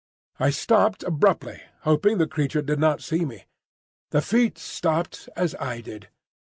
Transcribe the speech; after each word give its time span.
I 0.39 0.49
stopped 0.49 1.03
abruptly, 1.03 1.61
hoping 1.81 2.17
the 2.17 2.25
creature 2.25 2.63
did 2.63 2.79
not 2.79 3.03
see 3.03 3.23
me. 3.23 3.43
The 4.09 4.23
feet 4.23 4.57
stopped 4.57 5.29
as 5.35 5.53
I 5.59 5.81
did. 5.81 6.09